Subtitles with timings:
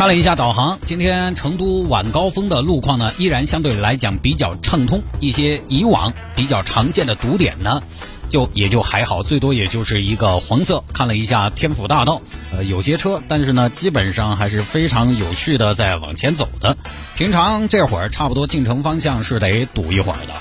[0.00, 5.02] 看了一下导航，今天成都晚高峰的路况呢，依然相对来讲比较畅通。
[5.20, 7.82] 一些以往比较常见的堵点呢，
[8.30, 10.82] 就也就还好，最多也就是一个黄色。
[10.94, 16.78] 看了一下天府大道，呃，有些车，但是呢，基本上还是非常有序的在往前走的。
[17.14, 20.32] 平常这会儿差不多进城方向是得堵一会儿的，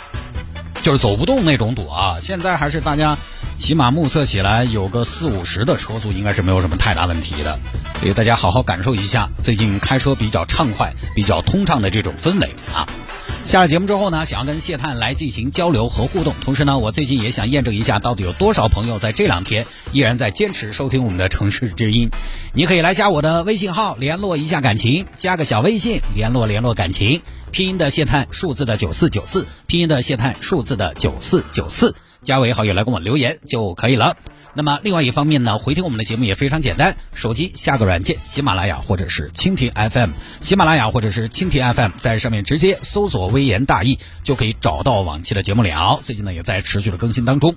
[0.83, 2.21] 就是走不动那种堵啊。
[2.21, 3.17] 现在还是大家。
[3.57, 7.59] 起码目测起来有个四五十的车速，应该是没有什么太大问题的。
[7.99, 12.87] 所以大家好好感受一下最近开车比较畅快、比较通畅的这种氛围啊。
[13.45, 22.09] 下了节目之后呢，想要跟谢探来进行交流和互动，同时呢，我最近也想验证一下，到底有多少朋友在这两天依然在坚持收听我们的城市之音。
[22.53, 27.21] 你可以来加我的微信号联络一下感情，加个小微信联络联络感情，
[27.51, 31.95] 拼音的谢探，数字的九四九四，拼音的谢探，数字的九四九四。
[32.21, 34.17] 加为好友来跟我留言就可以了。
[34.55, 46.01] 那么另外一方面呢，回听我们的节目也非常简单，手机下个软件，喜马拉雅或者是蜻蜓 FM，喜马拉雅或者是蜻蜓 FM，在上面直接搜索“微言大义”就可以找到往期的节目了。
[46.03, 47.55] 最近呢也在持续的更新当中。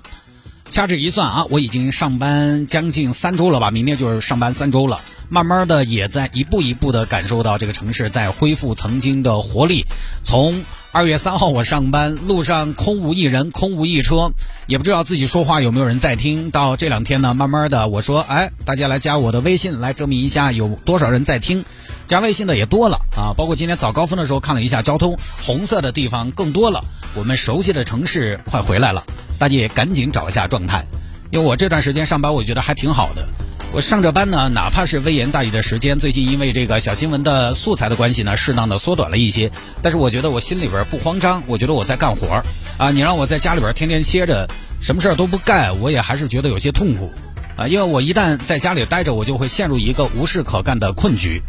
[0.69, 5.01] 掐指一算啊，我已经上班将近三周了吧，明天就是上班三周了。
[5.29, 9.85] 慢慢的也在一步一步的感受到这个城市在恢复曾经的活力。
[10.23, 14.31] 从二月三号我上班，路上空无一人，空无一车，
[14.67, 16.51] 也不知道自己说话有没有人在听。
[16.51, 21.65] 到这两天呢，慢慢的我说，哎，大家来加我的微信，来证明一下有多少人在听。
[22.05, 26.83] 加微信的也多了啊，包括今天早高峰的时候看了一下交通，红色的地方更多了。
[27.15, 29.03] 我们熟悉的城市快回来了，
[29.39, 30.85] 大家也赶紧找一下状态。
[31.31, 33.27] 因为我这段时间上班，我觉得还挺好的。
[33.73, 39.51] 我上着班呢，哪怕是微言大义的时间，最近因为这个小新闻的素材的关系呢，适当的缩短了一些。
[39.81, 42.43] 但是我觉得我心里边不慌张，我觉得我在干活
[42.77, 42.91] 啊。
[42.91, 44.47] 你让我在家里边天天歇着，
[44.79, 47.11] 什么事儿都不干，我也还是觉得有些痛苦
[47.55, 47.67] 啊。
[47.67, 51.41] 因为我一旦在家里待着，我就会陷入一个无事可干的困局。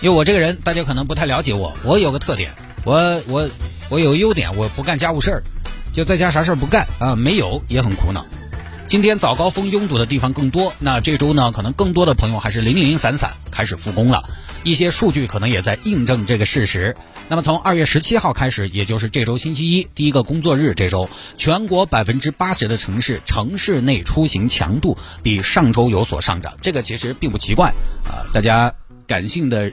[0.00, 2.52] 因为我这个人，大家可能不太了解我，我有个特点，
[2.84, 3.50] 我我
[3.88, 5.42] 我有优点，我不干家务事儿，
[5.92, 8.24] 就在家啥事儿不干啊，没有也很苦恼。
[8.94, 14.22] 今天早高峰拥堵的地方更多，那这周呢，可能更多的朋友还是零零散散开始复工了。
[14.62, 16.94] 一些数据可能也在印证这个事实。
[17.28, 28.30] 那么从二月十七号开始，也就是这周星期一第一个工作日，这周全国百分之八十的城市城市内出行强度比上周有所上涨，这个其实并不奇怪啊。
[28.32, 28.76] 大家
[29.08, 29.72] 感性的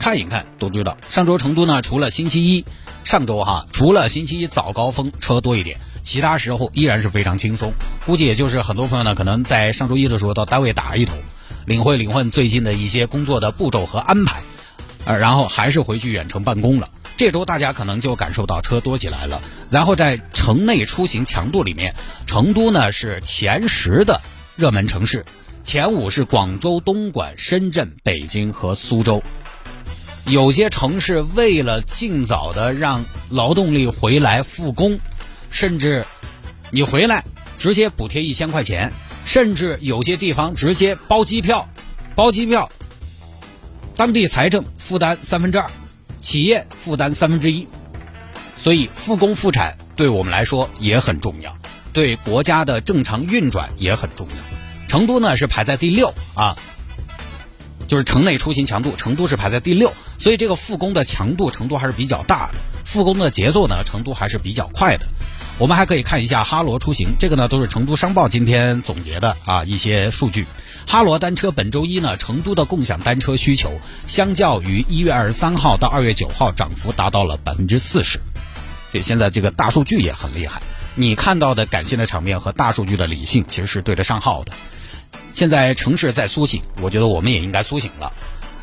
[0.00, 2.64] 看一看都知道，上周成都呢，除了星期一，
[3.04, 5.78] 上周哈，除了星期一早高峰车多一点。
[6.02, 7.72] 其他时候依然是非常轻松，
[8.04, 11.16] 估计也就是很多朋友呢，可能在上周一的时候到单位打一通，
[11.64, 14.42] 领会领会最近的一些工作的步骤和安排，
[15.04, 16.88] 呃，然后还是回去远程办公了。
[17.16, 19.40] 这周大家可能就感受到车多起来了。
[19.70, 21.94] 然后在城内出行强度里面，
[22.26, 24.20] 成都呢是前十的
[24.56, 25.24] 热门城市，
[25.62, 29.22] 前五是广州、东莞、深圳、北京和苏州。
[30.24, 34.98] 有些城市为了尽早的让劳动力回来复工。
[35.52, 36.04] 甚至，
[36.70, 37.22] 你回来
[37.58, 38.90] 直接补贴一千块钱，
[39.24, 41.68] 甚至有些地方直接包机票，
[42.16, 42.68] 包机票，
[43.94, 45.70] 当地财政负担三分之二，
[46.22, 47.68] 企业负担三分之一，
[48.58, 51.56] 所以复工复产对我们来说也很重要，
[51.92, 54.88] 对国家的正常运转也很重要。
[54.88, 56.56] 成都呢是排在第六啊，
[57.86, 65.06] 就是城内出行强度，成都是排在第六，所以这个复工的强度程度还是比较大的，复工的节奏呢，成都还是比较快的。
[65.58, 70.46] 我们还可以看一下哈罗出行，这个呢都是成都商报今天总结的啊一些数据。
[70.86, 78.18] 哈罗单车本周一呢，成都的共享单车需求相较于一月二十三号到二月九号涨幅达到了百分之四十，
[78.90, 80.62] 所以现在这个大数据也很厉害。
[80.96, 84.52] 你看到的感性的场面和大数据的理性其实是对得上号的。
[85.32, 88.12] 现在城市在苏醒，我觉得我们也应该苏醒了。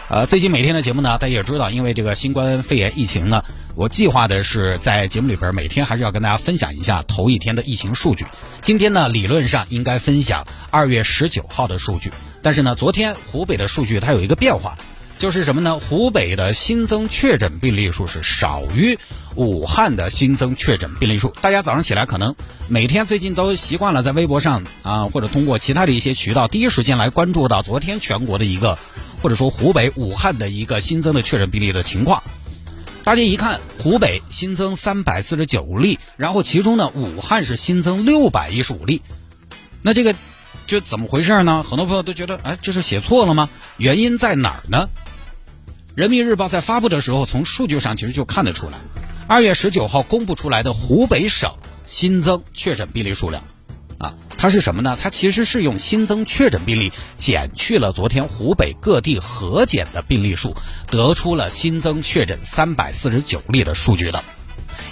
[0.10, 3.44] 呃，最近每天的节目呢，大家也知道，因为这个新冠肺炎疫情呢，
[3.76, 8.26] 我计划的是在节目里边每天还是要跟大家分享一下头一天的疫情数据。
[8.60, 12.12] 今天呢，理论上应该分享二月十九号的数据，
[12.42, 14.80] 但是呢，昨天湖北的数据它有一个变化，
[15.20, 15.78] 就是什么呢？
[15.78, 18.98] 湖北的新增确诊病例数是少于
[19.36, 21.32] 武汉的新增确诊病例数。
[21.40, 22.34] 大家早上起来可能
[22.68, 28.80] 每天最近都习惯了在微博上啊，或者通过其他的一些渠道，第一时间来关注到昨天全国的一个。
[29.22, 32.24] 或者说湖北武汉的一个新增的确诊病例的情况。
[33.04, 39.02] 大家一看，湖北新增三百四十九例，然后其中呢，武汉是新增六百一十五例。
[39.82, 40.14] 那这个
[40.68, 41.64] 就怎么回事呢？
[41.64, 43.50] 很多朋友都觉得，哎，这是写错了吗？
[43.78, 44.90] 原因在哪儿呢？
[45.96, 48.78] 人民日报在发布的时候，从数据上其实就看得出来，
[49.28, 51.52] 二月十九号公布出来的湖北省
[51.86, 53.44] 新增确诊病例数量。
[54.42, 54.98] 它是什么呢？
[55.00, 60.56] 它其实是用新增确诊病例减去了昨天湖北各地核检的病例数，
[60.88, 64.24] 得出了新增确诊三百四十九例的数据的。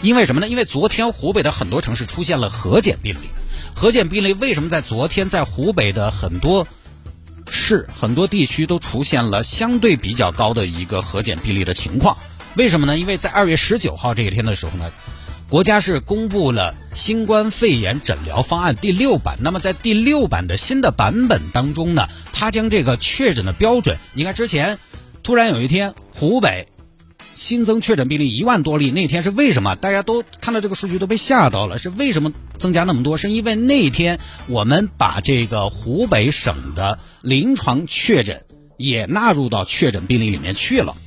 [0.01, 0.49] 因为什么呢？
[0.49, 3.29] 因为昨天湖北的很多城市出现了核检病例，
[3.73, 6.67] 核检病例为什么在昨天在湖北的很多
[7.49, 12.17] 市、很多地区都出现了相对比较高的一个核检病例的情况？
[12.55, 12.97] 为什么呢？
[12.97, 14.91] 因为在二月十九号这一天的时候呢。
[15.49, 19.38] 国家是公布了新冠肺炎诊疗方案第六版。
[19.41, 24.77] 那么在第六版的新的版本当中呢，它将这个确诊的标准，你看之前
[25.23, 26.67] 突然有一天湖北
[27.33, 29.77] 新增确诊病例一万多例，那天是为什么？
[29.77, 33.15] 大家都看到这个数据都被吓到了，是为什么增加那么多？
[33.15, 38.44] 是因为那天我们把这个湖北省的临床确诊
[38.75, 40.97] 也纳入到确诊病例里面去了。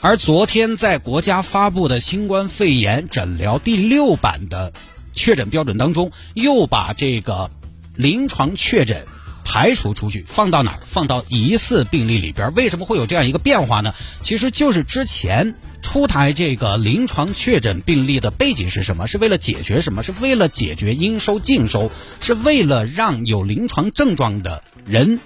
[0.00, 4.72] 而昨天在国家发布的新冠肺炎诊疗第六版的
[5.12, 7.50] 确诊标准当中，又把这个
[7.96, 9.04] 临床确诊
[9.44, 10.78] 排除出去，放到哪儿？
[10.86, 12.54] 放到疑似病例里边。
[12.54, 13.92] 为什么会有这样一个变化呢？
[14.20, 19.08] 其实就是之前出台这个临床确诊病例的背景是什么？
[19.08, 20.04] 是为了解决什么？
[20.04, 21.90] 是为了解决应收尽收，
[22.20, 25.18] 是为了让有临床症状的人，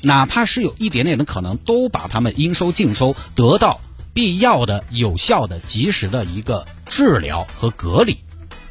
[0.00, 3.82] 哪怕是有一点点的可能，都把他们应收尽收，得到。
[4.18, 8.18] 必要的、有效的、及时的一个治疗和隔离，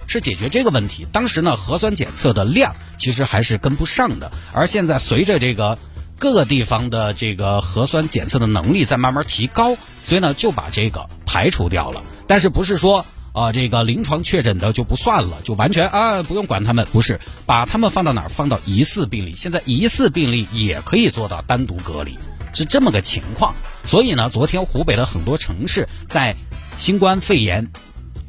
[0.06, 1.08] 是解决这个问题。
[1.14, 5.80] 当时呢，核酸检测的量其实还是跟不上的，而现在随着这个
[6.20, 12.04] 各个地方的这个核酸检测的能力在慢慢提高，所以呢就把这个排除掉了。
[12.28, 16.86] 但是不是说啊这个临床确诊的就不算了，就完全啊不用管他们？
[16.92, 18.28] 不是，把他们放到哪儿？
[18.28, 19.34] 放到疑似病例。
[19.34, 22.20] 现在疑似病例也可以做到单独隔离。
[22.54, 23.54] 是这么个情况，
[23.88, 26.36] 所以呢，昨天湖北的很多城市在
[26.78, 27.72] 新冠肺炎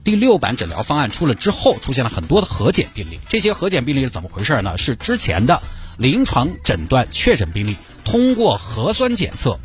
[0.05, 3.19] 第六版诊疗方案出了之后，出现了很多的核检病例。
[3.29, 4.79] 这些核检病例是怎么回事呢？
[4.79, 5.61] 是之前的
[5.99, 9.59] 临床诊断确诊病例，通过核酸检测，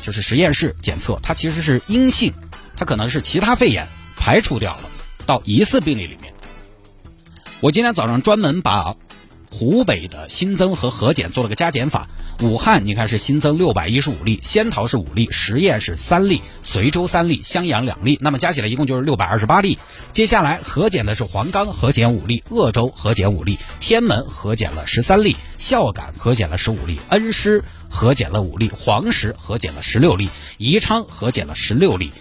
[0.00, 2.32] 就是实验室检测，它其实是阴性，
[2.76, 4.82] 它可能是其他肺炎，排除掉了，
[5.26, 6.32] 到疑似病例里面。
[7.58, 8.94] 我今天早上专门把。
[9.50, 12.08] 湖北的新增和核检做了个加减法，
[12.40, 19.78] 武汉你看是新增六百一十五例，仙桃是五例，十堰是三例，随州三例，襄阳两例，那么加起来一共就是六百二十八例。
[20.10, 32.12] 接下来核检的是黄冈核检五例，鄂州核检五例，天门核检了十三例，孝感核检了十五例，恩施核检了五例，黄石核检了十六例，宜昌核检了十六例，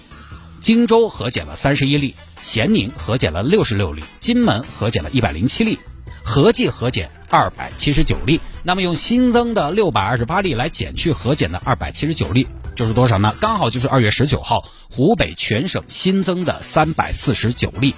[0.61, 5.77] 荆州核检了三十一例，咸宁核检了六十六例，金门核检了一百零七例，
[6.23, 7.09] 合计核检。
[7.29, 13.35] 二百七十九例，那么用新增的六百二十八例来减去核减的二百七十九例，就是多少呢？
[13.39, 17.95] 刚好就是二月十九号湖北全省新增的三百四十九例。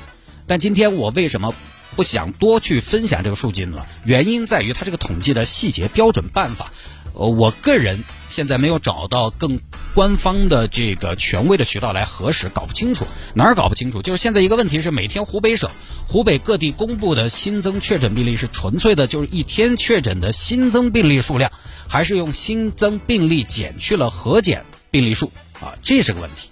[0.47, 1.53] 但今天我为什么
[1.95, 3.85] 不想多去分享这个数据呢？
[4.03, 6.71] 原因在于它这个统计的细节标准办法。
[7.13, 9.59] 呃，我个人现在没有找到更
[9.93, 14.01] 官方的这个权威的渠道来核实，搞不清楚哪儿搞不清楚。
[14.01, 15.69] 就是现在一个问题是，每天湖北省、
[16.07, 21.51] 湖北各地公布的新增确诊病例是纯粹的，就是一天确诊的新增病例数量，
[21.87, 25.73] 还是用新增病例减去了核减病例数啊？
[25.83, 26.49] 这是个问题，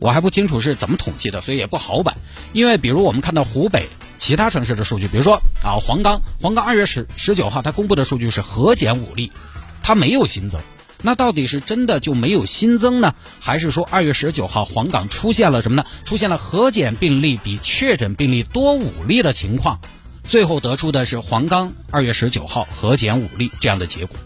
[0.00, 2.16] 我还不清楚是怎么统计的，所以也不好办。
[2.52, 9.30] 因为比如我们看到湖北其他城市的数据，比如说啊黄冈，黄冈二月十十九号它公布的数据是核减五例。
[9.82, 10.60] 它没有新增，
[11.02, 15.84] 那到底是真的就没有新增呢，还是说二月十九号黄冈出现了什么呢？
[16.04, 19.80] 出现了核检病例比确诊病例多五例的情况，
[20.24, 24.16] 最后得出的是黄冈二月十九号核检五例这样的结果。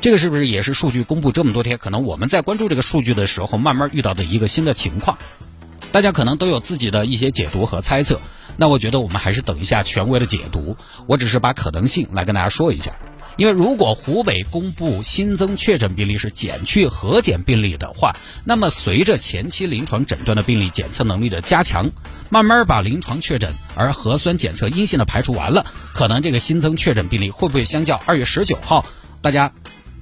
[0.00, 5.18] 这个是不是也是数据公布这么多天，可能我们在关注这个数据的时候，慢慢遇到的一个新的情况？
[5.92, 8.20] 大家可能都有自己的一些解读和猜测，
[8.56, 12.96] 那我觉得我们还是等一下权威的解读，我只是把可能性来跟大家说一下。
[13.40, 21.90] 因为如果湖北公布新增确诊病例是减去核检病例的话，那么随着前期临床诊断的病例检测能力的加强，
[22.28, 28.84] 慢慢把临床确诊而核酸检测阴性的排除完了，可能这个新增确诊病例会不会相较二月十九号
[29.22, 29.54] 大家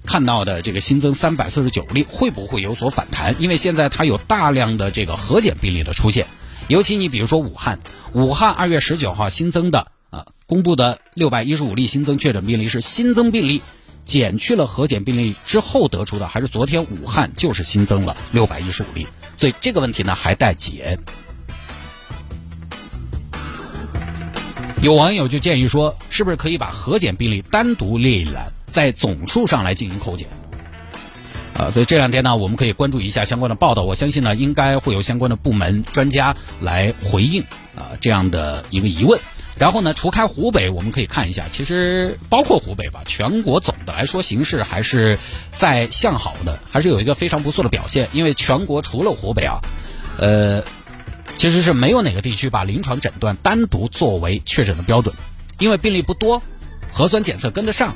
[0.05, 3.37] 看到的这个新增三百四十九例会不会有所反弹？
[3.39, 6.27] 因为现在它有大量的这个核检病例的出现，
[6.67, 7.79] 尤其你比如说武汉，
[8.15, 9.93] 武汉二月十九号新增的。
[10.11, 13.63] 啊公布的六百一十五例新增确诊病例是新增病例
[14.05, 19.07] 减去了核检病例之后得出的，还是昨天武汉就是新增了六百一十五例？
[19.37, 20.99] 所以这个问题呢还待解。
[24.81, 30.29] 有网友就建议说，是不是可以把核检病例单独列一栏，在总数上来进行扣减？
[31.55, 33.83] 啊，所以这两天呢，我们可以关注一下相关的报道。
[33.83, 37.43] 我相信呢，应该会有相关的部门专家来回应
[37.75, 39.19] 啊这样的一个疑问。
[39.59, 45.19] 然后呢，除开湖北，我们可以看一下，其实包括湖北吧，全国总的来说形势还是
[45.57, 48.09] 在向好的，还是有一个非常不错的表现。
[48.13, 49.61] 因为全国除了湖北啊，
[50.19, 50.63] 呃。
[51.37, 55.15] 其实是没有哪个地区把临床诊断单独作为确诊的标准，
[55.61, 56.43] 因为病例不多，
[56.93, 57.95] 核酸检测跟得上，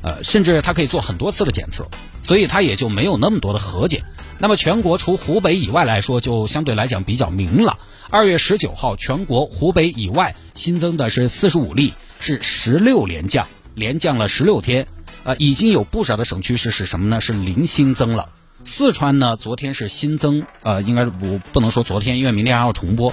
[0.00, 1.88] 呃，甚至它可以做很多次的检测，
[2.22, 4.04] 所以它也就没有那么多的核检。
[4.40, 7.78] 那么全国除湖北以外来说，就相对来讲比较明朗。
[8.08, 14.86] 二月十九号，全国湖北以外新增的是四十五例，是十六连降，连降了十六天，
[15.24, 17.20] 呃，已经有不少的省区是是什么呢？
[17.20, 18.30] 是零新增了。
[18.62, 23.12] 四川呢，昨天是新增，呃，应该我不能说昨天，因为明天还要重播。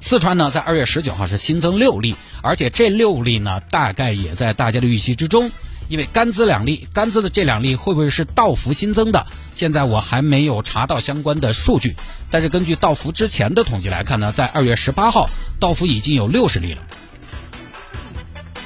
[0.00, 5.52] 四川呢，在二月十九号是新增六例，而且这六例呢，大概也在大家的预期之中。
[5.88, 9.26] 因为甘孜两例，甘孜的这两例会不会是道孚新增的？
[9.54, 11.94] 现在我还没有查到相关的数据，
[12.30, 15.28] 但是根据道孚之前的统计来看呢，在二月十八号，
[15.60, 16.82] 道孚已经有六十例了。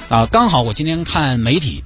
[0.09, 1.83] 啊，刚好我今天看媒体。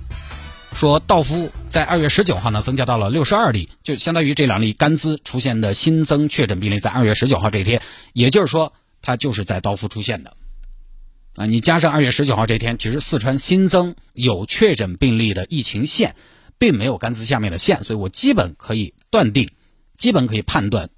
[0.75, 7.79] 说道孚在二月十九号呢增加到了六十二例，就相当于这两例甘孜出现的新增确诊病例在二月十九号这一天，
[8.11, 10.33] 也就是说它就是在道孚出现的。
[11.35, 16.15] 啊，你加上二月十九号这天，其实四川新增有确诊病例的疫情线，
[16.59, 19.49] 并没有甘孜下面的线，所以我基本可以断定，
[19.97, 20.89] 基本可以判断，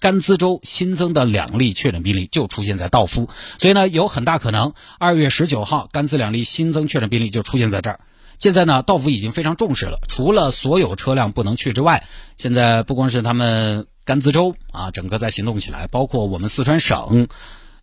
[0.00, 3.28] 甘孜州新增的两例确诊病例就出现在道夫，
[3.58, 8.00] 所以呢有很大可能二月十九号甘孜两例新增确诊病例就出现在这儿。
[8.38, 10.00] 现在呢，道夫已经非常重视了。
[10.08, 17.28] 除了所有车辆不能去之外，现在不光是他们甘孜州啊，整个在行动起来，包括我们四川省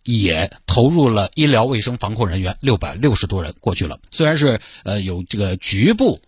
[0.04, 3.98] 也投入了医疗卫生防控人员六百六十多人过去了。
[4.10, 6.20] 虽然是呃有这个局部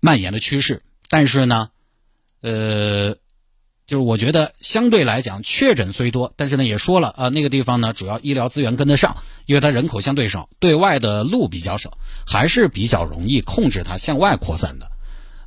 [0.00, 1.70] 蔓延的趋势，但是呢，
[2.40, 3.16] 呃。
[3.88, 11.96] 就是我觉得相对来讲，确诊虽多，但是呢也说了啊，那个地方呢主要医疗资源跟得上，因为它人口相对少，对外的路比较少，
[12.26, 14.90] 还是比较容易控制它向外扩散的。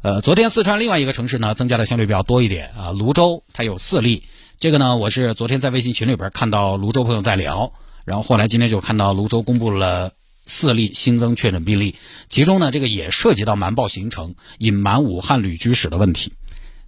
[0.01, 4.23] 呃，昨天四川另外一个城市呢增加的相对比较多一点啊，泸州它有四例，
[4.59, 7.71] 这个呢我是昨天在微信群里边看到泸州朋友在聊，
[8.03, 10.11] 然后后来今天就看到泸州公布了
[10.45, 11.95] 四例新增确诊病例，
[12.27, 16.33] 其中呢这个也涉及到瞒报行程、隐瞒武汉旅居史的问题。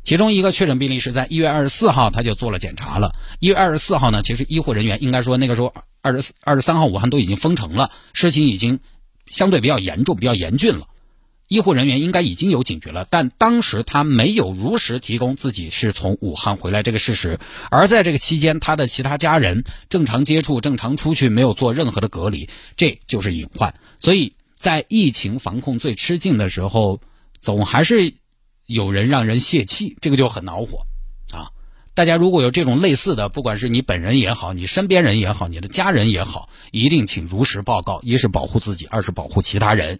[0.03, 3.13] 其中一个确诊病例是在一月二十四号，他就做了检查了。
[3.39, 8.81] 一月二十四号呢，其实医护人员应该说那个时候二十四、二十三号武汉都已经封城了，事情已经
[9.27, 10.87] 相对比较严重、比较严峻了。
[11.51, 17.41] 医护人员应该已经有警觉了，但当时他没有如实提供自己是从武汉回来这个事实。
[17.69, 23.75] 而在这个期间，他的其他家人正常接触、正常出去，没有做任何的隔离，这就是隐患。
[23.99, 27.01] 所以在疫情防控最吃劲的时候，
[27.41, 28.13] 总还是。
[28.67, 30.85] 有人让人泄气，这个就很恼火，
[31.33, 31.51] 啊！
[31.93, 39.99] 大家如果有这种类似的，不管是你本人也好，你身边人也好，你的家人也好，一定请如实报告，一是保护自己，二是保护其他人。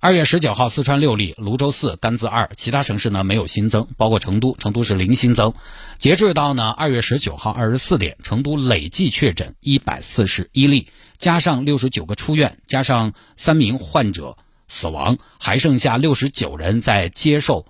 [0.00, 5.54] 二月十九号，四川六例，泸州四，甘孜二，其他城市呢没有新增，包括成都，成都是零新增。
[5.98, 10.86] 截至到呢二月十九号二十四点，成都累计确诊一百四十一例，
[11.16, 14.36] 加上六十九个出院，加上三名患者
[14.68, 17.66] 死亡，还剩下六十九人在接受。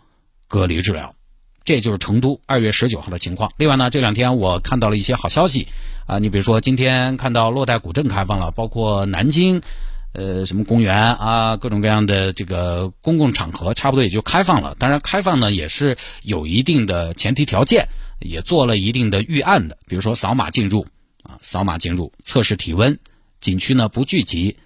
[0.49, 1.15] 隔离治疗，
[1.65, 3.51] 这就是成都二月十九号的情况。
[3.57, 5.69] 另外呢，这两天我看到了一些好消息
[6.07, 9.63] 啊，你比如说今天看到洛带古镇开放了，包括南京，
[10.13, 14.75] 呃，什么公园啊，各种各样的这个公共场合，差不多也就开放了。
[14.79, 17.89] 当然，开放呢也是有一定的前提条件，
[18.19, 20.87] 也做了一定的预案的，比如说扫码进入
[21.23, 22.99] 啊，扫码进入，测试体温，
[23.39, 24.57] 景区呢不聚集。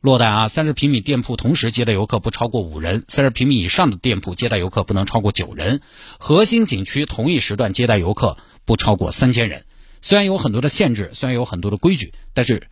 [0.00, 5.80] 落袋啊，三十平米店铺同时接待游客不超过五人，三十平米以上的店铺接待游客不能超过九人。
[6.20, 9.64] 核心景区同一时段接待游客不超过三千人。
[10.00, 12.68] 虽然有很多的限制，虽然有很多的规矩，但是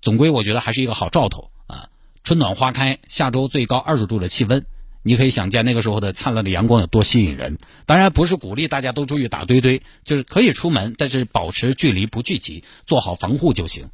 [0.00, 1.88] 总归我觉得还是一个好兆头啊！
[2.24, 4.64] 春暖花开，下周最高二十度的气温，
[5.02, 7.58] 你可以想见那个时候的灿烂的阳光有多吸引人。
[7.86, 13.88] 当然不是鼓励大家都出去打堆堆，就是可以出门，但是保持距离不聚集，做好防护就行。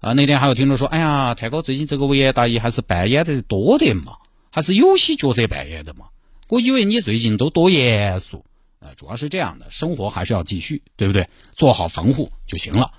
[0.00, 4.16] 啊，那天还有听众说，哎呀，泰哥最近这个维也大衣还是扮演的多的嘛，
[4.50, 6.06] 还是有些角色扮演的嘛。
[6.48, 8.44] 我以为你最近都多严肃，
[8.80, 11.28] 呃，主要是这样的，生活还是要继续，对不对？
[11.52, 12.92] 做好防护就行了。